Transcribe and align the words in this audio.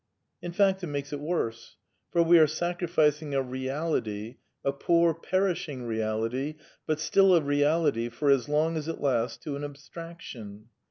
In 0.41 0.51
fact 0.51 0.83
it 0.83 0.87
makes 0.87 1.13
it 1.13 1.19
worse, 1.19 1.75
for 2.09 2.23
we 2.23 2.39
are 2.39 2.47
sacrificing 2.47 3.35
a 3.35 3.41
reality, 3.43 4.37
a 4.65 4.71
poor, 4.73 5.13
perishing 5.13 5.85
reality, 5.85 6.55
but 6.87 6.99
still 6.99 7.35
a 7.35 7.39
reality 7.41 8.09
for 8.09 8.31
as 8.31 8.49
long 8.49 8.77
as 8.77 8.87
it 8.87 8.99
lasts, 8.99 9.37
to 9.43 9.55
an 9.55 9.63
abstraction. 9.63 10.69